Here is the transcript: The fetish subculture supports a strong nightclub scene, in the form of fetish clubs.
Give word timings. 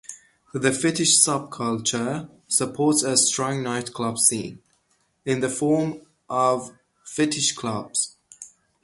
The 0.55 0.71
fetish 0.71 1.23
subculture 1.23 2.27
supports 2.47 3.03
a 3.03 3.15
strong 3.17 3.61
nightclub 3.61 4.17
scene, 4.17 4.57
in 5.25 5.41
the 5.41 5.47
form 5.49 6.01
of 6.27 6.71
fetish 7.05 7.51
clubs. 7.51 8.17